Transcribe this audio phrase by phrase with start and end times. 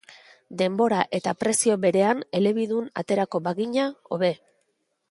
[0.61, 4.35] Denbora eta prezio berean elebidun aterako bagina, hobe.